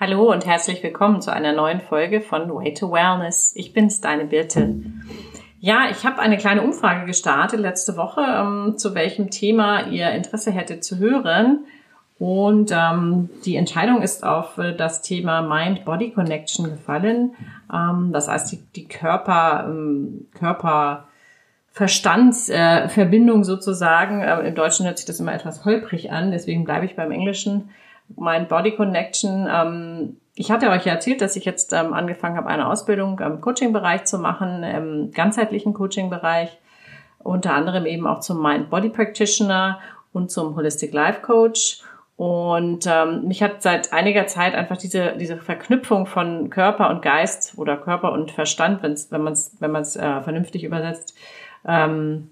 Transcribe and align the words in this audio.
Hallo 0.00 0.32
und 0.32 0.44
herzlich 0.44 0.82
willkommen 0.82 1.22
zu 1.22 1.32
einer 1.32 1.52
neuen 1.52 1.80
Folge 1.80 2.20
von 2.20 2.52
Way 2.52 2.74
to 2.74 2.90
Wellness. 2.90 3.52
Ich 3.54 3.72
bin's, 3.72 4.00
deine 4.00 4.24
Birte. 4.24 4.74
Ja, 5.60 5.86
ich 5.88 6.04
habe 6.04 6.18
eine 6.18 6.36
kleine 6.36 6.62
Umfrage 6.62 7.06
gestartet 7.06 7.60
letzte 7.60 7.96
Woche, 7.96 8.20
ähm, 8.22 8.76
zu 8.76 8.96
welchem 8.96 9.30
Thema 9.30 9.86
ihr 9.86 10.10
Interesse 10.10 10.50
hättet 10.50 10.82
zu 10.82 10.98
hören. 10.98 11.66
Und 12.18 12.72
ähm, 12.72 13.30
die 13.44 13.54
Entscheidung 13.54 14.02
ist 14.02 14.24
auf 14.24 14.58
äh, 14.58 14.74
das 14.74 15.00
Thema 15.00 15.42
Mind-Body-Connection 15.42 16.70
gefallen. 16.70 17.34
Ähm, 17.72 18.10
das 18.12 18.26
heißt, 18.26 18.50
die, 18.50 18.64
die 18.74 18.88
Körper, 18.88 19.66
ähm, 19.68 20.26
Körper 20.36 21.06
Verstandsverbindung 21.70 23.42
äh, 23.42 23.44
sozusagen. 23.44 24.22
Äh, 24.22 24.40
Im 24.48 24.56
Deutschen 24.56 24.86
hört 24.86 24.98
sich 24.98 25.06
das 25.06 25.20
immer 25.20 25.34
etwas 25.34 25.64
holprig 25.64 26.10
an, 26.10 26.32
deswegen 26.32 26.64
bleibe 26.64 26.84
ich 26.84 26.96
beim 26.96 27.12
Englischen. 27.12 27.70
Mind 28.16 28.48
Body 28.48 28.72
Connection. 28.72 29.48
Ähm, 29.50 30.16
ich 30.34 30.50
hatte 30.50 30.70
euch 30.70 30.84
ja 30.84 30.94
erzählt, 30.94 31.20
dass 31.20 31.36
ich 31.36 31.44
jetzt 31.44 31.72
ähm, 31.72 31.92
angefangen 31.92 32.36
habe, 32.36 32.48
eine 32.48 32.68
Ausbildung 32.68 33.18
im 33.20 33.40
Coaching-Bereich 33.40 34.04
zu 34.04 34.18
machen, 34.18 34.62
im 34.62 35.12
ganzheitlichen 35.12 35.74
Coaching-Bereich, 35.74 36.58
unter 37.20 37.54
anderem 37.54 37.86
eben 37.86 38.06
auch 38.06 38.20
zum 38.20 38.42
Mind 38.42 38.70
Body 38.70 38.88
Practitioner 38.88 39.78
und 40.12 40.30
zum 40.30 40.56
Holistic 40.56 40.92
Life 40.92 41.20
Coach. 41.22 41.82
Und 42.16 42.86
ähm, 42.86 43.26
mich 43.26 43.42
hat 43.42 43.62
seit 43.62 43.92
einiger 43.92 44.26
Zeit 44.26 44.54
einfach 44.54 44.76
diese, 44.76 45.16
diese 45.18 45.36
Verknüpfung 45.36 46.06
von 46.06 46.48
Körper 46.48 46.90
und 46.90 47.02
Geist 47.02 47.54
oder 47.56 47.76
Körper 47.76 48.12
und 48.12 48.30
Verstand, 48.30 48.82
wenn's, 48.82 49.10
wenn 49.10 49.22
man 49.22 49.32
es 49.32 49.56
wenn 49.58 49.72
man's, 49.72 49.96
äh, 49.96 50.20
vernünftig 50.20 50.62
übersetzt, 50.62 51.16
ähm, 51.66 52.30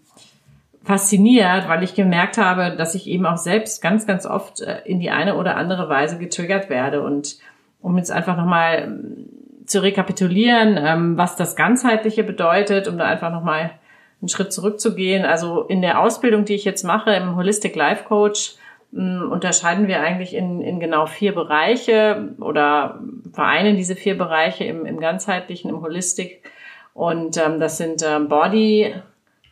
fasziniert, 0.84 1.68
weil 1.68 1.82
ich 1.82 1.94
gemerkt 1.94 2.38
habe, 2.38 2.74
dass 2.76 2.94
ich 2.94 3.06
eben 3.06 3.26
auch 3.26 3.36
selbst 3.36 3.82
ganz, 3.82 4.06
ganz 4.06 4.26
oft 4.26 4.60
äh, 4.60 4.80
in 4.84 5.00
die 5.00 5.10
eine 5.10 5.36
oder 5.36 5.56
andere 5.56 5.88
Weise 5.88 6.18
getriggert 6.18 6.70
werde. 6.70 7.02
Und 7.02 7.38
um 7.80 7.96
jetzt 7.98 8.10
einfach 8.10 8.36
nochmal 8.36 8.82
ähm, 8.84 9.28
zu 9.66 9.82
rekapitulieren, 9.82 10.78
ähm, 10.78 11.16
was 11.16 11.36
das 11.36 11.56
Ganzheitliche 11.56 12.24
bedeutet, 12.24 12.88
um 12.88 12.98
da 12.98 13.04
einfach 13.04 13.30
nochmal 13.30 13.72
einen 14.20 14.28
Schritt 14.28 14.52
zurückzugehen. 14.52 15.24
Also 15.24 15.62
in 15.62 15.82
der 15.82 16.00
Ausbildung, 16.00 16.44
die 16.44 16.54
ich 16.54 16.64
jetzt 16.64 16.84
mache 16.84 17.12
im 17.12 17.36
Holistic 17.36 17.76
Life 17.76 18.04
Coach, 18.04 18.56
ähm, 18.94 19.28
unterscheiden 19.30 19.86
wir 19.86 20.00
eigentlich 20.00 20.34
in, 20.34 20.60
in 20.62 20.80
genau 20.80 21.06
vier 21.06 21.34
Bereiche 21.34 22.34
oder 22.40 23.00
vereinen 23.32 23.76
diese 23.76 23.94
vier 23.94 24.18
Bereiche 24.18 24.64
im, 24.64 24.84
im 24.84 24.98
ganzheitlichen, 24.98 25.70
im 25.70 25.80
Holistic. 25.80 26.42
Und 26.94 27.36
ähm, 27.38 27.58
das 27.58 27.78
sind 27.78 28.04
ähm, 28.06 28.28
Body, 28.28 28.94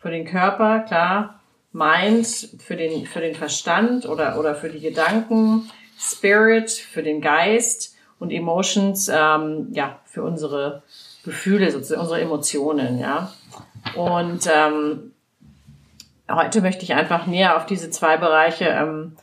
für 0.01 0.09
den 0.09 0.25
Körper, 0.25 0.79
klar, 0.79 1.39
Mind 1.73 2.27
für 2.59 2.75
den, 2.75 3.05
für 3.05 3.21
den 3.21 3.35
Verstand 3.35 4.05
oder, 4.05 4.37
oder 4.37 4.55
für 4.55 4.69
die 4.69 4.81
Gedanken, 4.81 5.69
Spirit 5.97 6.71
für 6.71 7.03
den 7.03 7.21
Geist 7.21 7.95
und 8.19 8.31
Emotions, 8.31 9.09
ähm, 9.13 9.67
ja, 9.71 9.99
für 10.05 10.23
unsere 10.23 10.83
Gefühle, 11.23 11.71
sozusagen 11.71 12.01
unsere 12.01 12.21
Emotionen, 12.21 12.99
ja. 12.99 13.31
Und 13.95 14.49
ähm, 14.53 15.13
heute 16.29 16.61
möchte 16.61 16.83
ich 16.83 16.93
einfach 16.93 17.27
näher 17.27 17.55
auf 17.55 17.65
diese 17.65 17.89
zwei 17.89 18.17
Bereiche 18.17 18.65
ähm, 18.65 19.15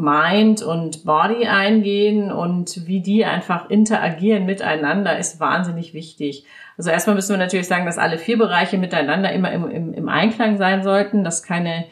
Mind 0.00 0.62
und 0.62 1.04
Body 1.04 1.46
eingehen 1.46 2.32
und 2.32 2.86
wie 2.86 3.00
die 3.00 3.24
einfach 3.24 3.70
interagieren 3.70 4.46
miteinander 4.46 5.18
ist 5.18 5.40
wahnsinnig 5.40 5.94
wichtig. 5.94 6.44
Also 6.76 6.90
erstmal 6.90 7.16
müssen 7.16 7.30
wir 7.30 7.38
natürlich 7.38 7.66
sagen, 7.66 7.86
dass 7.86 7.98
alle 7.98 8.18
vier 8.18 8.38
Bereiche 8.38 8.78
miteinander 8.78 9.32
immer 9.32 9.52
im, 9.52 9.68
im, 9.68 9.92
im 9.92 10.08
Einklang 10.08 10.56
sein 10.56 10.82
sollten, 10.82 11.24
dass 11.24 11.42
keine 11.42 11.86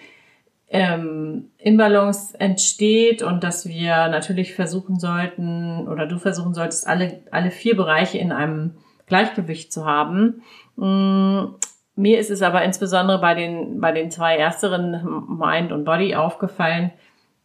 ähm, 0.69 1.51
Imbalance 1.59 2.39
entsteht 2.39 3.23
und 3.23 3.45
dass 3.45 3.69
wir 3.69 4.09
natürlich 4.09 4.55
versuchen 4.55 4.99
sollten 4.99 5.87
oder 5.89 6.07
du 6.07 6.19
versuchen 6.19 6.55
solltest, 6.55 6.87
alle, 6.87 7.23
alle 7.31 7.51
vier 7.51 7.77
Bereiche 7.77 8.19
in 8.19 8.33
einem 8.33 8.75
Gleichgewicht 9.07 9.73
zu 9.73 9.87
haben. 9.87 10.43
Mm, 10.77 11.55
mir 11.95 12.19
ist 12.19 12.31
es 12.31 12.43
aber 12.43 12.63
insbesondere 12.63 13.21
bei 13.21 13.35
den, 13.35 13.81
bei 13.81 13.93
den 13.93 14.11
zwei 14.11 14.37
ersteren 14.37 15.39
Mind 15.39 15.73
und 15.73 15.85
Body 15.85 16.15
aufgefallen, 16.15 16.93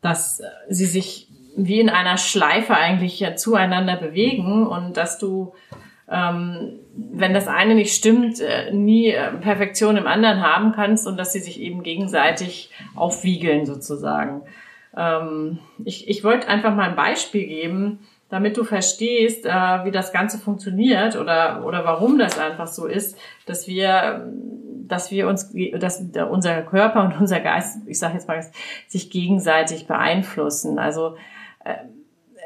dass 0.01 0.41
sie 0.69 0.85
sich 0.85 1.27
wie 1.55 1.79
in 1.79 1.89
einer 1.89 2.17
Schleife 2.17 2.75
eigentlich 2.75 3.25
zueinander 3.35 3.97
bewegen 3.97 4.65
und 4.65 4.97
dass 4.97 5.19
du, 5.19 5.53
ähm, 6.09 6.79
wenn 6.95 7.33
das 7.33 7.47
eine 7.47 7.75
nicht 7.75 7.93
stimmt, 7.93 8.39
äh, 8.39 8.71
nie 8.71 9.09
äh, 9.09 9.31
Perfektion 9.33 9.97
im 9.97 10.07
anderen 10.07 10.41
haben 10.41 10.71
kannst 10.71 11.07
und 11.07 11.17
dass 11.17 11.33
sie 11.33 11.39
sich 11.39 11.59
eben 11.59 11.83
gegenseitig 11.83 12.71
aufwiegeln 12.95 13.65
sozusagen. 13.65 14.43
Ähm, 14.95 15.59
ich, 15.83 16.09
ich 16.09 16.23
wollte 16.23 16.47
einfach 16.47 16.75
mal 16.75 16.89
ein 16.89 16.95
Beispiel 16.95 17.45
geben, 17.45 17.99
damit 18.29 18.55
du 18.55 18.63
verstehst, 18.63 19.45
äh, 19.45 19.49
wie 19.49 19.91
das 19.91 20.13
Ganze 20.13 20.37
funktioniert 20.37 21.17
oder, 21.17 21.65
oder 21.65 21.83
warum 21.83 22.17
das 22.17 22.39
einfach 22.39 22.67
so 22.67 22.87
ist, 22.87 23.17
dass 23.45 23.67
wir 23.67 24.31
dass 24.91 25.11
wir 25.11 25.27
uns, 25.27 25.53
dass 25.79 26.03
unser 26.29 26.61
Körper 26.63 27.03
und 27.03 27.19
unser 27.19 27.39
Geist, 27.39 27.79
ich 27.87 27.99
sage 27.99 28.15
jetzt 28.15 28.27
mal, 28.27 28.45
sich 28.87 29.09
gegenseitig 29.09 29.87
beeinflussen. 29.87 30.79
Also 30.79 31.15
äh, 31.63 31.75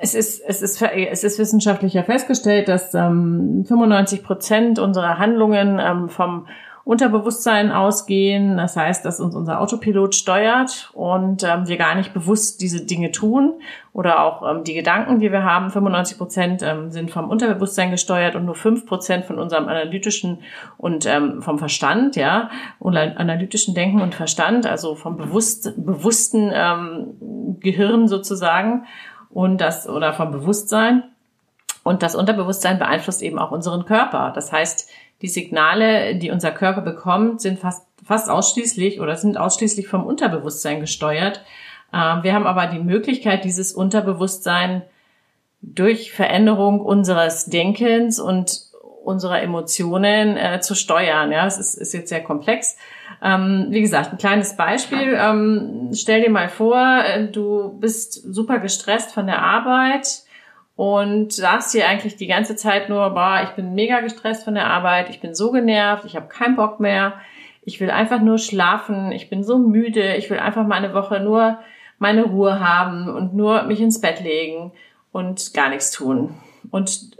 es 0.01 0.13
ist, 0.13 0.41
es 0.45 0.61
ist, 0.61 0.81
es 0.81 1.23
ist 1.23 1.39
wissenschaftlich 1.39 1.93
ja 1.93 2.03
festgestellt, 2.03 2.67
dass 2.67 2.93
ähm, 2.93 3.65
95 3.67 4.23
Prozent 4.23 4.79
unserer 4.79 5.17
Handlungen 5.17 5.79
ähm, 5.79 6.09
vom 6.09 6.47
Unterbewusstsein 6.85 7.71
ausgehen. 7.71 8.57
Das 8.57 8.77
heißt, 8.77 9.03
dass 9.03 9.19
uns 9.19 9.35
unser 9.35 9.59
Autopilot 9.59 10.13
steuert 10.13 10.91
und 10.93 11.43
ähm, 11.43 11.67
wir 11.67 11.77
gar 11.77 11.95
nicht 11.95 12.13
bewusst 12.13 12.61
diese 12.61 12.85
Dinge 12.85 13.11
tun 13.11 13.53
oder 13.91 14.23
auch 14.23 14.47
ähm, 14.47 14.63
die 14.63 14.75
Gedanken, 14.75 15.19
die 15.19 15.31
wir 15.31 15.43
haben. 15.43 15.71
95 15.71 16.19
Prozent 16.19 16.61
ähm, 16.61 16.91
sind 16.91 17.09
vom 17.09 17.27
Unterbewusstsein 17.27 17.89
gesteuert 17.89 18.35
und 18.35 18.45
nur 18.45 18.53
5 18.53 18.85
Prozent 18.85 19.25
von 19.25 19.39
unserem 19.39 19.67
analytischen 19.67 20.43
und 20.77 21.07
ähm, 21.07 21.41
vom 21.41 21.57
Verstand, 21.57 22.15
ja, 22.17 22.51
analytischen 22.79 23.73
Denken 23.73 24.01
und 24.01 24.13
Verstand, 24.13 24.67
also 24.67 24.93
vom 24.93 25.17
bewusst, 25.17 25.73
bewussten 25.83 26.51
ähm, 26.53 27.57
Gehirn 27.61 28.07
sozusagen 28.07 28.85
und 29.31 29.59
das 29.59 29.89
oder 29.89 30.13
vom 30.13 30.29
Bewusstsein. 30.29 31.01
Und 31.83 32.03
das 32.03 32.15
Unterbewusstsein 32.15 32.79
beeinflusst 32.79 33.21
eben 33.21 33.37
auch 33.37 33.51
unseren 33.51 33.85
Körper. 33.85 34.31
Das 34.33 34.51
heißt, 34.51 34.89
die 35.21 35.27
Signale, 35.27 36.15
die 36.15 36.31
unser 36.31 36.51
Körper 36.51 36.81
bekommt, 36.81 37.41
sind 37.41 37.59
fast, 37.59 37.87
fast 38.05 38.29
ausschließlich 38.29 38.99
oder 38.99 39.15
sind 39.15 39.37
ausschließlich 39.37 39.87
vom 39.87 40.05
Unterbewusstsein 40.05 40.79
gesteuert. 40.79 41.41
Ähm, 41.93 42.23
wir 42.23 42.33
haben 42.33 42.47
aber 42.47 42.67
die 42.67 42.79
Möglichkeit, 42.79 43.45
dieses 43.45 43.73
Unterbewusstsein 43.73 44.83
durch 45.61 46.11
Veränderung 46.11 46.79
unseres 46.79 47.45
Denkens 47.45 48.19
und 48.19 48.65
unserer 49.03 49.41
Emotionen 49.41 50.35
äh, 50.35 50.59
zu 50.61 50.75
steuern. 50.75 51.31
Ja, 51.31 51.45
es 51.45 51.57
ist, 51.57 51.75
ist 51.75 51.93
jetzt 51.93 52.09
sehr 52.09 52.23
komplex. 52.23 52.75
Ähm, 53.23 53.67
wie 53.69 53.81
gesagt, 53.81 54.11
ein 54.11 54.17
kleines 54.17 54.57
Beispiel. 54.57 55.17
Ähm, 55.17 55.91
stell 55.93 56.21
dir 56.21 56.29
mal 56.29 56.49
vor, 56.49 56.77
äh, 56.77 57.27
du 57.27 57.77
bist 57.79 58.13
super 58.13 58.59
gestresst 58.59 59.13
von 59.13 59.27
der 59.27 59.41
Arbeit 59.41 60.24
und 60.75 61.31
sagst 61.31 61.73
dir 61.73 61.87
eigentlich 61.87 62.17
die 62.17 62.27
ganze 62.27 62.55
Zeit 62.55 62.89
nur, 62.89 63.09
boah, 63.11 63.41
ich 63.43 63.51
bin 63.51 63.75
mega 63.75 64.01
gestresst 64.01 64.43
von 64.43 64.55
der 64.55 64.67
Arbeit, 64.67 65.09
ich 65.09 65.21
bin 65.21 65.33
so 65.33 65.51
genervt, 65.51 66.05
ich 66.05 66.15
habe 66.15 66.27
keinen 66.27 66.55
Bock 66.55 66.79
mehr, 66.79 67.13
ich 67.63 67.79
will 67.79 67.89
einfach 67.89 68.21
nur 68.21 68.37
schlafen, 68.37 69.11
ich 69.11 69.29
bin 69.29 69.43
so 69.43 69.57
müde, 69.57 70.15
ich 70.15 70.29
will 70.29 70.39
einfach 70.39 70.67
mal 70.67 70.75
eine 70.75 70.93
Woche 70.93 71.19
nur 71.19 71.59
meine 71.97 72.25
Ruhe 72.25 72.59
haben 72.59 73.07
und 73.07 73.33
nur 73.33 73.63
mich 73.63 73.79
ins 73.79 74.01
Bett 74.01 74.21
legen 74.21 74.73
und 75.11 75.53
gar 75.53 75.69
nichts 75.69 75.91
tun. 75.91 76.35
Und 76.71 77.17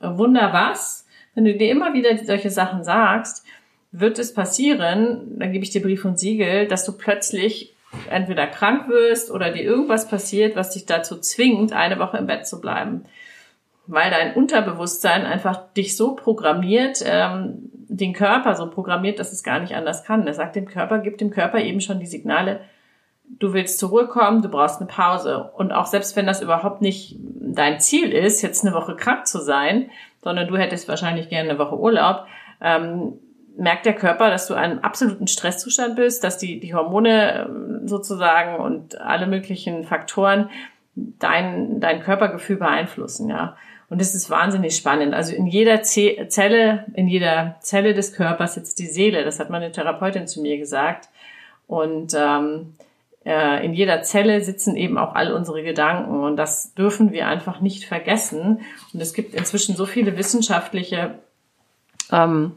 wunder 0.00 0.52
was, 0.52 1.06
wenn 1.34 1.44
du 1.44 1.54
dir 1.54 1.70
immer 1.70 1.92
wieder 1.94 2.16
solche 2.18 2.50
Sachen 2.50 2.84
sagst, 2.84 3.44
wird 3.90 4.18
es 4.18 4.32
passieren, 4.32 5.38
dann 5.38 5.52
gebe 5.52 5.64
ich 5.64 5.70
dir 5.70 5.82
Brief 5.82 6.04
und 6.04 6.18
Siegel, 6.18 6.66
dass 6.66 6.84
du 6.84 6.92
plötzlich 6.96 7.71
entweder 8.12 8.46
krank 8.46 8.88
wirst 8.88 9.30
oder 9.30 9.50
dir 9.50 9.62
irgendwas 9.62 10.08
passiert, 10.08 10.56
was 10.56 10.70
dich 10.70 10.86
dazu 10.86 11.18
zwingt, 11.18 11.72
eine 11.72 11.98
Woche 11.98 12.18
im 12.18 12.26
Bett 12.26 12.46
zu 12.46 12.60
bleiben. 12.60 13.04
Weil 13.86 14.10
dein 14.10 14.34
Unterbewusstsein 14.34 15.26
einfach 15.26 15.72
dich 15.74 15.96
so 15.96 16.14
programmiert, 16.14 17.02
ähm, 17.04 17.70
den 17.72 18.12
Körper 18.12 18.54
so 18.54 18.70
programmiert, 18.70 19.18
dass 19.18 19.32
es 19.32 19.42
gar 19.42 19.58
nicht 19.60 19.74
anders 19.74 20.04
kann. 20.04 20.26
Er 20.26 20.34
sagt 20.34 20.56
dem 20.56 20.66
Körper, 20.66 20.98
gibt 20.98 21.20
dem 21.20 21.30
Körper 21.30 21.60
eben 21.60 21.80
schon 21.80 21.98
die 21.98 22.06
Signale, 22.06 22.60
du 23.38 23.52
willst 23.52 23.78
zur 23.78 23.90
Ruhe 23.90 24.06
kommen, 24.08 24.42
du 24.42 24.48
brauchst 24.48 24.80
eine 24.80 24.88
Pause. 24.88 25.50
Und 25.56 25.72
auch 25.72 25.86
selbst 25.86 26.16
wenn 26.16 26.26
das 26.26 26.40
überhaupt 26.40 26.82
nicht 26.82 27.16
dein 27.18 27.80
Ziel 27.80 28.12
ist, 28.12 28.42
jetzt 28.42 28.64
eine 28.64 28.74
Woche 28.74 28.96
krank 28.96 29.26
zu 29.26 29.40
sein, 29.40 29.90
sondern 30.22 30.48
du 30.48 30.56
hättest 30.56 30.88
wahrscheinlich 30.88 31.28
gerne 31.28 31.50
eine 31.50 31.58
Woche 31.58 31.78
Urlaub, 31.78 32.26
ähm, 32.60 33.14
merkt 33.56 33.86
der 33.86 33.94
Körper, 33.94 34.30
dass 34.30 34.46
du 34.46 34.54
einen 34.54 34.80
absoluten 34.80 35.26
Stresszustand 35.26 35.96
bist, 35.96 36.24
dass 36.24 36.38
die, 36.38 36.60
die 36.60 36.74
Hormone 36.74 37.46
ähm, 37.46 37.88
sozusagen 37.88 38.56
und 38.56 39.00
alle 39.00 39.26
möglichen 39.26 39.84
Faktoren 39.84 40.50
dein, 40.94 41.80
dein 41.80 42.00
Körpergefühl 42.00 42.56
beeinflussen, 42.56 43.28
ja. 43.28 43.56
Und 43.88 44.00
das 44.00 44.14
ist 44.14 44.30
wahnsinnig 44.30 44.74
spannend. 44.74 45.12
Also 45.12 45.34
in 45.34 45.46
jeder 45.46 45.82
Zelle, 45.82 46.86
in 46.94 47.08
jeder 47.08 47.56
Zelle 47.60 47.92
des 47.92 48.14
Körpers 48.14 48.54
sitzt 48.54 48.78
die 48.78 48.86
Seele. 48.86 49.22
Das 49.22 49.38
hat 49.38 49.50
meine 49.50 49.70
Therapeutin 49.70 50.26
zu 50.26 50.40
mir 50.40 50.56
gesagt. 50.56 51.10
Und 51.66 52.14
ähm, 52.18 52.72
äh, 53.24 53.62
in 53.64 53.74
jeder 53.74 54.02
Zelle 54.02 54.40
sitzen 54.40 54.76
eben 54.76 54.96
auch 54.96 55.14
all 55.14 55.32
unsere 55.32 55.62
Gedanken 55.62 56.24
und 56.24 56.36
das 56.36 56.74
dürfen 56.74 57.12
wir 57.12 57.28
einfach 57.28 57.60
nicht 57.60 57.84
vergessen. 57.84 58.62
Und 58.92 59.00
es 59.00 59.12
gibt 59.12 59.34
inzwischen 59.34 59.76
so 59.76 59.84
viele 59.84 60.16
wissenschaftliche 60.16 61.18
ähm, 62.10 62.52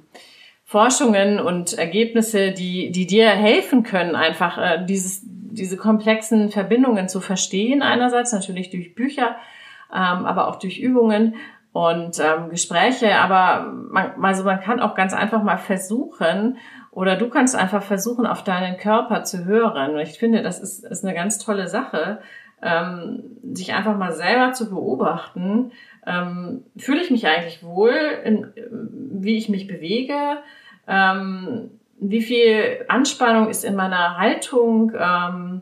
Forschungen 0.67 1.39
und 1.39 1.77
Ergebnisse, 1.77 2.51
die, 2.51 2.91
die 2.91 3.05
dir 3.05 3.29
helfen 3.29 3.83
können, 3.83 4.15
einfach 4.15 4.57
äh, 4.57 4.85
dieses, 4.85 5.21
diese 5.23 5.77
komplexen 5.77 6.49
Verbindungen 6.49 7.07
zu 7.07 7.21
verstehen. 7.21 7.83
Einerseits 7.83 8.33
natürlich 8.33 8.71
durch 8.71 8.95
Bücher, 8.95 9.35
ähm, 9.93 10.25
aber 10.25 10.47
auch 10.47 10.57
durch 10.57 10.79
Übungen 10.79 11.35
und 11.71 12.19
ähm, 12.19 12.49
Gespräche. 12.49 13.15
Aber 13.15 13.71
man, 13.91 14.23
also 14.23 14.43
man 14.43 14.59
kann 14.59 14.79
auch 14.79 14.95
ganz 14.95 15.13
einfach 15.13 15.43
mal 15.43 15.57
versuchen, 15.57 16.57
oder 16.89 17.17
du 17.17 17.29
kannst 17.29 17.55
einfach 17.55 17.83
versuchen, 17.83 18.25
auf 18.25 18.43
deinen 18.43 18.77
Körper 18.77 19.23
zu 19.23 19.43
hören. 19.43 19.95
Und 19.95 19.99
ich 19.99 20.17
finde, 20.17 20.41
das 20.41 20.61
ist, 20.61 20.85
ist 20.85 21.03
eine 21.03 21.13
ganz 21.13 21.37
tolle 21.37 21.67
Sache, 21.67 22.21
ähm, 22.65 23.23
sich 23.53 23.73
einfach 23.73 23.97
mal 23.97 24.11
selber 24.11 24.51
zu 24.51 24.69
beobachten. 24.69 25.71
Ähm, 26.05 26.63
fühle 26.75 27.01
ich 27.01 27.11
mich 27.11 27.27
eigentlich 27.27 27.63
wohl, 27.63 27.93
in, 28.23 28.47
wie 29.21 29.37
ich 29.37 29.49
mich 29.49 29.67
bewege? 29.67 30.37
Ähm, 30.87 31.69
wie 31.99 32.21
viel 32.21 32.85
Anspannung 32.87 33.49
ist 33.49 33.63
in 33.63 33.75
meiner 33.75 34.17
Haltung? 34.17 34.91
Ähm, 34.99 35.61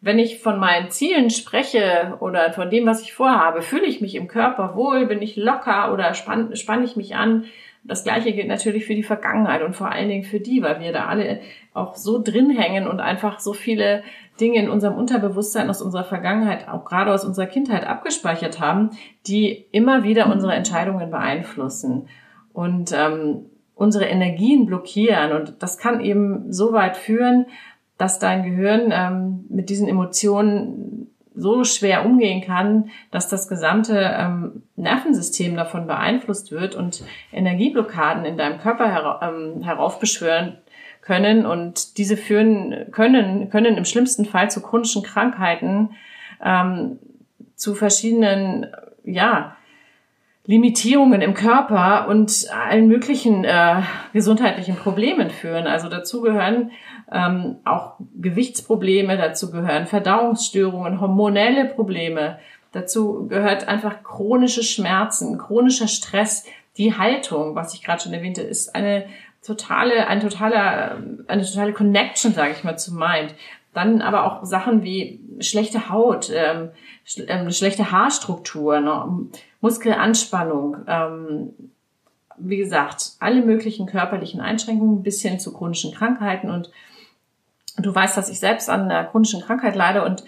wenn 0.00 0.18
ich 0.18 0.38
von 0.38 0.60
meinen 0.60 0.90
Zielen 0.90 1.30
spreche 1.30 2.16
oder 2.20 2.52
von 2.52 2.70
dem, 2.70 2.86
was 2.86 3.02
ich 3.02 3.12
vorhabe, 3.12 3.62
fühle 3.62 3.86
ich 3.86 4.00
mich 4.00 4.14
im 4.14 4.28
Körper 4.28 4.76
wohl, 4.76 5.06
bin 5.06 5.20
ich 5.20 5.36
locker 5.36 5.92
oder 5.92 6.14
spann, 6.14 6.54
spanne 6.54 6.84
ich 6.84 6.96
mich 6.96 7.16
an? 7.16 7.44
Das 7.82 8.04
gleiche 8.04 8.32
gilt 8.32 8.48
natürlich 8.48 8.84
für 8.84 8.94
die 8.94 9.02
Vergangenheit 9.02 9.62
und 9.62 9.74
vor 9.74 9.90
allen 9.90 10.08
Dingen 10.08 10.24
für 10.24 10.40
die, 10.40 10.62
weil 10.62 10.80
wir 10.80 10.92
da 10.92 11.06
alle 11.06 11.40
auch 11.72 11.94
so 11.94 12.20
drin 12.22 12.50
hängen 12.50 12.88
und 12.88 13.00
einfach 13.00 13.38
so 13.38 13.52
viele 13.52 14.02
Dinge 14.40 14.58
in 14.58 14.68
unserem 14.68 14.96
Unterbewusstsein 14.96 15.70
aus 15.70 15.82
unserer 15.82 16.04
Vergangenheit, 16.04 16.68
auch 16.68 16.84
gerade 16.84 17.12
aus 17.12 17.24
unserer 17.24 17.46
Kindheit 17.46 17.86
abgespeichert 17.86 18.60
haben, 18.60 18.90
die 19.26 19.66
immer 19.72 20.04
wieder 20.04 20.30
unsere 20.30 20.54
Entscheidungen 20.54 21.10
beeinflussen 21.10 22.08
und 22.52 22.92
ähm, 22.92 23.46
unsere 23.74 24.06
Energien 24.06 24.66
blockieren. 24.66 25.32
Und 25.32 25.62
das 25.62 25.78
kann 25.78 26.00
eben 26.00 26.52
so 26.52 26.72
weit 26.72 26.96
führen, 26.96 27.46
dass 27.98 28.18
dein 28.18 28.42
Gehirn 28.42 28.90
ähm, 28.92 29.44
mit 29.48 29.70
diesen 29.70 29.88
Emotionen 29.88 31.10
so 31.34 31.64
schwer 31.64 32.06
umgehen 32.06 32.42
kann, 32.42 32.90
dass 33.10 33.28
das 33.28 33.46
gesamte 33.46 33.98
ähm, 33.98 34.62
Nervensystem 34.76 35.54
davon 35.54 35.86
beeinflusst 35.86 36.50
wird 36.50 36.74
und 36.74 37.04
Energieblockaden 37.32 38.24
in 38.24 38.38
deinem 38.38 38.58
Körper 38.58 38.90
her 38.90 39.20
ähm, 39.22 39.62
heraufbeschwören 39.62 40.58
können 41.06 41.46
und 41.46 41.98
diese 41.98 42.16
führen 42.16 42.90
können 42.90 43.48
können 43.48 43.76
im 43.76 43.84
schlimmsten 43.84 44.24
Fall 44.24 44.50
zu 44.50 44.60
chronischen 44.60 45.04
Krankheiten, 45.04 45.90
ähm, 46.44 46.98
zu 47.54 47.74
verschiedenen 47.74 48.66
ja 49.04 49.56
Limitierungen 50.46 51.22
im 51.22 51.34
Körper 51.34 52.08
und 52.08 52.46
allen 52.52 52.88
möglichen 52.88 53.44
äh, 53.44 53.82
gesundheitlichen 54.12 54.76
Problemen 54.76 55.30
führen. 55.30 55.66
Also 55.66 55.88
dazu 55.88 56.22
gehören 56.22 56.72
ähm, 57.10 57.56
auch 57.64 57.94
Gewichtsprobleme, 58.16 59.16
dazu 59.16 59.50
gehören 59.50 59.86
Verdauungsstörungen, 59.86 61.00
hormonelle 61.00 61.66
Probleme, 61.66 62.38
dazu 62.72 63.26
gehört 63.28 63.68
einfach 63.68 64.02
chronische 64.02 64.62
Schmerzen, 64.62 65.38
chronischer 65.38 65.88
Stress, 65.88 66.44
die 66.76 66.96
Haltung, 66.96 67.54
was 67.54 67.74
ich 67.74 67.82
gerade 67.82 68.02
schon 68.02 68.12
erwähnte, 68.12 68.42
ist 68.42 68.74
eine 68.74 69.06
totale, 69.46 70.06
ein 70.06 70.20
totaler, 70.20 70.98
eine 71.28 71.44
totale 71.44 71.72
Connection, 71.72 72.32
sage 72.32 72.52
ich 72.52 72.64
mal, 72.64 72.78
zu 72.78 72.94
Mind. 72.94 73.34
Dann 73.72 74.00
aber 74.00 74.24
auch 74.24 74.44
Sachen 74.44 74.82
wie 74.82 75.20
schlechte 75.40 75.90
Haut, 75.90 76.30
ähm, 76.34 76.70
ähm, 77.28 77.50
schlechte 77.50 77.92
Haarstruktur, 77.92 78.80
ne? 78.80 79.28
Muskelanspannung, 79.60 80.76
ähm, 80.86 81.50
wie 82.38 82.56
gesagt, 82.56 83.12
alle 83.20 83.42
möglichen 83.42 83.86
körperlichen 83.86 84.40
Einschränkungen 84.40 85.02
bis 85.02 85.22
hin 85.22 85.40
zu 85.40 85.52
chronischen 85.52 85.94
Krankheiten. 85.94 86.50
Und 86.50 86.70
du 87.78 87.94
weißt, 87.94 88.16
dass 88.16 88.28
ich 88.28 88.38
selbst 88.38 88.68
an 88.68 88.82
einer 88.82 89.04
chronischen 89.04 89.42
Krankheit 89.42 89.74
leide 89.74 90.04
und 90.04 90.24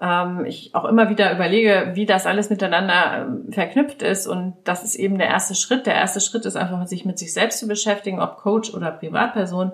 ähm, 0.00 0.44
ich 0.44 0.74
auch 0.74 0.84
immer 0.84 1.10
wieder 1.10 1.32
überlege, 1.34 1.92
wie 1.94 2.06
das 2.06 2.26
alles 2.26 2.50
miteinander 2.50 3.26
ähm, 3.26 3.52
verknüpft 3.52 4.02
ist. 4.02 4.26
Und 4.26 4.54
das 4.64 4.84
ist 4.84 4.94
eben 4.94 5.18
der 5.18 5.28
erste 5.28 5.54
Schritt. 5.54 5.86
Der 5.86 5.94
erste 5.94 6.20
Schritt 6.20 6.44
ist 6.44 6.56
einfach, 6.56 6.86
sich 6.86 7.04
mit 7.04 7.18
sich 7.18 7.32
selbst 7.32 7.58
zu 7.58 7.66
beschäftigen, 7.66 8.20
ob 8.20 8.36
Coach 8.36 8.72
oder 8.72 8.92
Privatperson. 8.92 9.72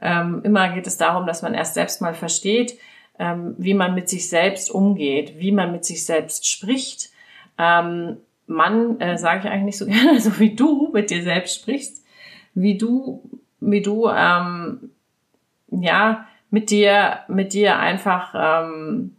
Ähm, 0.00 0.40
immer 0.44 0.68
geht 0.70 0.86
es 0.86 0.98
darum, 0.98 1.26
dass 1.26 1.42
man 1.42 1.54
erst 1.54 1.74
selbst 1.74 2.02
mal 2.02 2.12
versteht, 2.12 2.76
ähm, 3.18 3.54
wie 3.56 3.74
man 3.74 3.94
mit 3.94 4.08
sich 4.08 4.28
selbst 4.28 4.70
umgeht, 4.70 5.38
wie 5.38 5.52
man 5.52 5.72
mit 5.72 5.84
sich 5.84 6.04
selbst 6.04 6.46
spricht. 6.46 7.10
Ähm, 7.58 8.18
Mann, 8.46 9.00
äh, 9.00 9.16
sage 9.16 9.40
ich 9.40 9.46
eigentlich 9.46 9.64
nicht 9.64 9.78
so 9.78 9.86
gerne, 10.04 10.20
so 10.20 10.38
wie 10.38 10.54
du 10.54 10.90
mit 10.92 11.10
dir 11.10 11.22
selbst 11.22 11.54
sprichst, 11.54 12.04
wie 12.54 12.76
du, 12.76 13.22
wie 13.60 13.80
du, 13.80 14.08
ähm, 14.08 14.90
ja, 15.70 16.26
mit 16.50 16.68
dir, 16.68 17.20
mit 17.28 17.54
dir 17.54 17.78
einfach 17.78 18.34
ähm, 18.36 19.16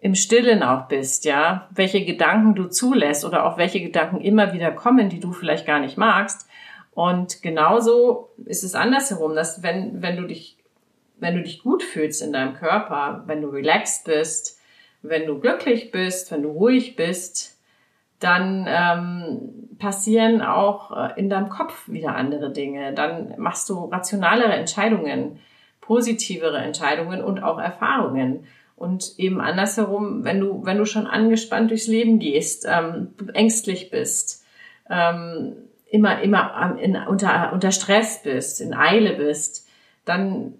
im 0.00 0.14
Stillen 0.14 0.62
auch 0.62 0.86
bist, 0.86 1.24
ja, 1.24 1.68
welche 1.70 2.04
Gedanken 2.04 2.54
du 2.54 2.66
zulässt 2.66 3.24
oder 3.24 3.44
auch 3.44 3.58
welche 3.58 3.80
Gedanken 3.80 4.20
immer 4.20 4.52
wieder 4.52 4.70
kommen, 4.70 5.08
die 5.08 5.20
du 5.20 5.32
vielleicht 5.32 5.66
gar 5.66 5.80
nicht 5.80 5.96
magst. 5.96 6.48
Und 6.92 7.42
genauso 7.42 8.30
ist 8.44 8.62
es 8.62 8.74
andersherum, 8.74 9.34
dass 9.34 9.62
wenn, 9.62 10.02
wenn 10.02 10.16
du 10.16 10.26
dich, 10.26 10.56
wenn 11.18 11.36
du 11.36 11.42
dich 11.42 11.62
gut 11.62 11.82
fühlst 11.82 12.22
in 12.22 12.32
deinem 12.32 12.54
Körper, 12.54 13.24
wenn 13.26 13.42
du 13.42 13.48
relaxed 13.48 14.04
bist, 14.04 14.60
wenn 15.02 15.26
du 15.26 15.38
glücklich 15.38 15.90
bist, 15.90 16.30
wenn 16.30 16.42
du 16.42 16.50
ruhig 16.50 16.96
bist, 16.96 17.58
dann 18.20 18.66
ähm, 18.68 19.68
passieren 19.78 20.42
auch 20.42 20.90
äh, 20.96 21.18
in 21.18 21.30
deinem 21.30 21.48
Kopf 21.48 21.88
wieder 21.88 22.16
andere 22.16 22.52
Dinge. 22.52 22.92
Dann 22.92 23.34
machst 23.38 23.68
du 23.68 23.84
rationalere 23.84 24.52
Entscheidungen, 24.54 25.38
positivere 25.80 26.58
Entscheidungen 26.58 27.22
und 27.22 27.42
auch 27.42 27.58
Erfahrungen. 27.58 28.46
Und 28.78 29.18
eben 29.18 29.40
andersherum, 29.40 30.24
wenn 30.24 30.40
du, 30.40 30.64
wenn 30.64 30.78
du 30.78 30.84
schon 30.84 31.06
angespannt 31.06 31.70
durchs 31.70 31.88
Leben 31.88 32.18
gehst, 32.18 32.66
ähm, 32.68 33.14
ängstlich 33.34 33.90
bist, 33.90 34.44
ähm, 34.88 35.56
immer, 35.90 36.20
immer 36.22 36.76
in, 36.80 36.96
unter, 36.96 37.52
unter 37.52 37.72
Stress 37.72 38.22
bist, 38.22 38.60
in 38.60 38.74
Eile 38.74 39.14
bist, 39.14 39.68
dann 40.04 40.54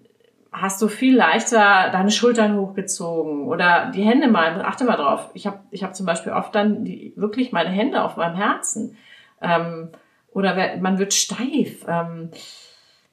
hast 0.51 0.81
du 0.81 0.87
viel 0.87 1.15
leichter 1.15 1.89
deine 1.91 2.11
Schultern 2.11 2.57
hochgezogen 2.57 3.47
oder 3.47 3.91
die 3.93 4.03
Hände 4.03 4.27
mal, 4.27 4.61
achte 4.61 4.83
mal 4.83 4.97
drauf. 4.97 5.29
Ich 5.33 5.45
habe 5.45 5.59
ich 5.71 5.83
hab 5.83 5.95
zum 5.95 6.05
Beispiel 6.05 6.33
oft 6.33 6.53
dann 6.55 6.83
die, 6.83 7.13
wirklich 7.15 7.51
meine 7.51 7.69
Hände 7.69 8.03
auf 8.03 8.17
meinem 8.17 8.35
Herzen. 8.35 8.97
Ähm, 9.41 9.89
oder 10.31 10.77
man 10.79 10.99
wird 10.99 11.13
steif. 11.13 11.85
Ähm, 11.87 12.31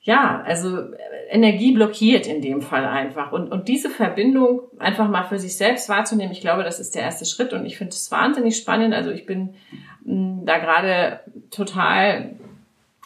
ja, 0.06 0.40
also 0.46 0.84
Energie 1.30 1.72
blockiert 1.72 2.28
in 2.28 2.40
dem 2.40 2.62
Fall 2.62 2.84
einfach. 2.84 3.32
Und, 3.32 3.50
und 3.50 3.66
diese 3.66 3.90
Verbindung 3.90 4.60
einfach 4.78 5.08
mal 5.08 5.24
für 5.24 5.40
sich 5.40 5.56
selbst 5.56 5.88
wahrzunehmen, 5.88 6.30
ich 6.30 6.40
glaube, 6.40 6.62
das 6.62 6.78
ist 6.78 6.94
der 6.94 7.02
erste 7.02 7.24
Schritt. 7.24 7.52
Und 7.52 7.66
ich 7.66 7.76
finde 7.76 7.90
es 7.90 8.08
wahnsinnig 8.12 8.56
spannend. 8.56 8.94
Also 8.94 9.10
ich 9.10 9.26
bin 9.26 9.54
mh, 10.04 10.42
da 10.44 10.58
gerade 10.58 11.20
total 11.50 12.36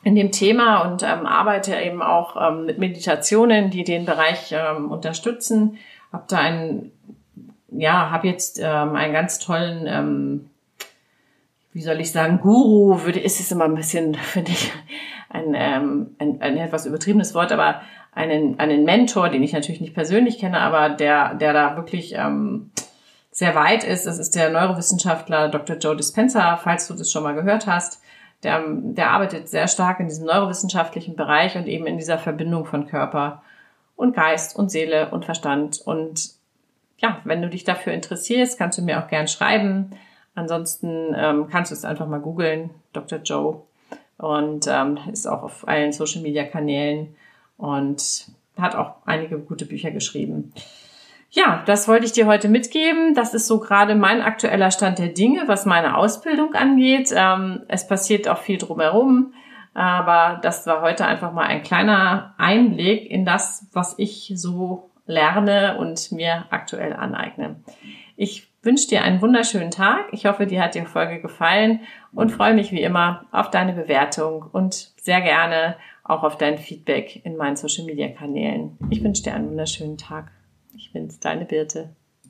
in 0.04 0.14
dem 0.14 0.30
Thema 0.30 0.82
und 0.82 1.02
ähm, 1.02 1.24
arbeite 1.24 1.74
eben 1.74 2.02
auch 2.02 2.36
ähm, 2.36 2.66
mit 2.66 2.76
Meditationen, 2.76 3.70
die 3.70 3.84
den 3.84 4.04
Bereich 4.04 4.52
ähm, 4.52 4.90
unterstützen. 4.90 5.78
Hab 6.12 6.28
da 6.28 6.36
einen, 6.36 6.92
ja, 7.70 8.10
habe 8.10 8.28
jetzt 8.28 8.60
ähm, 8.62 8.94
einen 8.94 9.14
ganz 9.14 9.38
tollen, 9.38 9.86
ähm, 9.86 10.50
wie 11.72 11.80
soll 11.80 11.98
ich 11.98 12.12
sagen, 12.12 12.40
Guru. 12.42 13.04
Würde 13.04 13.20
ist 13.20 13.40
es 13.40 13.50
immer 13.50 13.64
ein 13.64 13.74
bisschen, 13.74 14.14
finde 14.16 14.52
ich, 14.52 14.70
ein, 15.30 15.54
ähm, 15.54 16.16
ein, 16.18 16.42
ein 16.42 16.56
etwas 16.58 16.86
übertriebenes 16.86 17.34
Wort, 17.34 17.52
aber 17.52 17.80
einen 18.12 18.58
einen 18.58 18.84
Mentor, 18.84 19.28
den 19.28 19.42
ich 19.42 19.52
natürlich 19.52 19.80
nicht 19.80 19.94
persönlich 19.94 20.38
kenne, 20.38 20.60
aber 20.60 20.90
der 20.90 21.34
der 21.34 21.52
da 21.52 21.76
wirklich 21.76 22.14
ähm, 22.16 22.70
sehr 23.30 23.54
weit 23.54 23.84
ist. 23.84 24.06
Das 24.06 24.18
ist 24.18 24.34
der 24.34 24.50
Neurowissenschaftler 24.50 25.48
Dr. 25.48 25.76
Joe 25.76 25.96
Dispenza, 25.96 26.56
falls 26.56 26.88
du 26.88 26.94
das 26.94 27.10
schon 27.10 27.22
mal 27.22 27.34
gehört 27.34 27.66
hast 27.66 28.02
der, 28.42 28.62
der 28.66 29.10
arbeitet 29.10 29.48
sehr 29.48 29.68
stark 29.68 30.00
in 30.00 30.08
diesem 30.08 30.26
neurowissenschaftlichen 30.26 31.16
Bereich 31.16 31.56
und 31.56 31.66
eben 31.66 31.86
in 31.86 31.98
dieser 31.98 32.18
Verbindung 32.18 32.64
von 32.64 32.86
Körper 32.86 33.42
und 33.96 34.14
Geist 34.16 34.56
und 34.56 34.70
Seele 34.70 35.10
und 35.10 35.24
Verstand. 35.24 35.80
Und 35.84 36.30
ja, 36.98 37.20
wenn 37.24 37.42
du 37.42 37.48
dich 37.48 37.64
dafür 37.64 37.92
interessierst, 37.92 38.58
kannst 38.58 38.78
du 38.78 38.82
mir 38.82 39.02
auch 39.02 39.08
gern 39.08 39.28
schreiben. 39.28 39.90
Ansonsten 40.34 41.14
ähm, 41.14 41.48
kannst 41.50 41.70
du 41.70 41.74
es 41.74 41.84
einfach 41.84 42.06
mal 42.06 42.20
googeln, 42.20 42.70
Dr. 42.92 43.18
Joe. 43.18 43.62
Und 44.20 44.66
ähm, 44.68 44.98
ist 45.10 45.26
auch 45.26 45.42
auf 45.42 45.66
allen 45.66 45.92
Social 45.92 46.20
Media 46.20 46.44
Kanälen 46.44 47.14
und 47.56 48.26
hat 48.56 48.74
auch 48.74 48.96
einige 49.06 49.38
gute 49.38 49.64
Bücher 49.64 49.90
geschrieben. 49.90 50.52
Ja, 51.30 51.62
das 51.64 51.86
wollte 51.86 52.06
ich 52.06 52.12
dir 52.12 52.26
heute 52.26 52.48
mitgeben. 52.48 53.14
Das 53.14 53.34
ist 53.34 53.46
so 53.46 53.60
gerade 53.60 53.94
mein 53.94 54.20
aktueller 54.20 54.70
Stand 54.70 54.98
der 54.98 55.08
Dinge, 55.08 55.44
was 55.46 55.64
meine 55.64 55.96
Ausbildung 55.96 56.54
angeht. 56.54 57.12
Ähm, 57.14 57.62
es 57.68 57.86
passiert 57.86 58.28
auch 58.28 58.38
viel 58.38 58.58
drumherum, 58.58 59.32
aber 59.72 60.40
das 60.42 60.66
war 60.66 60.82
heute 60.82 61.06
einfach 61.06 61.32
mal 61.32 61.46
ein 61.46 61.62
kleiner 61.62 62.34
Einblick 62.36 63.08
in 63.08 63.24
das, 63.24 63.66
was 63.72 63.94
ich 63.96 64.32
so 64.34 64.90
lerne 65.06 65.78
und 65.78 66.10
mir 66.12 66.46
aktuell 66.50 66.94
aneigne. 66.94 67.56
Ich 68.16 68.49
wünsche 68.62 68.88
dir 68.88 69.02
einen 69.02 69.22
wunderschönen 69.22 69.70
Tag. 69.70 70.06
Ich 70.12 70.26
hoffe, 70.26 70.46
dir 70.46 70.62
hat 70.62 70.74
die 70.74 70.82
Folge 70.82 71.20
gefallen 71.20 71.80
und 72.12 72.30
freue 72.30 72.54
mich 72.54 72.72
wie 72.72 72.82
immer 72.82 73.26
auf 73.32 73.50
deine 73.50 73.72
Bewertung 73.72 74.44
und 74.52 74.92
sehr 75.00 75.20
gerne 75.20 75.76
auch 76.04 76.22
auf 76.22 76.36
dein 76.36 76.58
Feedback 76.58 77.24
in 77.24 77.36
meinen 77.36 77.56
Social 77.56 77.84
Media 77.84 78.08
Kanälen. 78.08 78.76
Ich 78.90 79.02
wünsche 79.02 79.22
dir 79.22 79.34
einen 79.34 79.50
wunderschönen 79.50 79.96
Tag. 79.96 80.32
Ich 80.74 80.92
bin's, 80.92 81.20
deine 81.20 81.44
Birte. 81.44 81.94